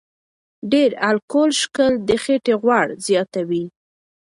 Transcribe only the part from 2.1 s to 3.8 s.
خېټې غوړ زیاتوي.